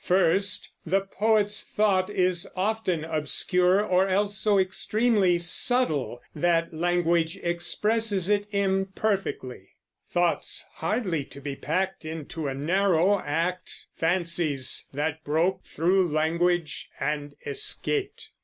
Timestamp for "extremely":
4.57-5.37